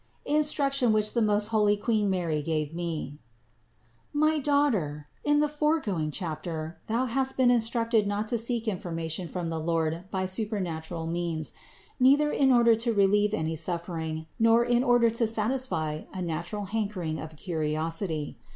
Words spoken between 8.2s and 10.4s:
to seek information from the Lord by